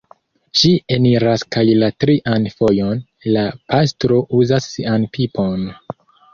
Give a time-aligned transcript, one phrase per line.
[0.61, 3.05] Ŝi eniras kaj la trian fojon
[3.37, 5.73] la pastro uzas sian pipon...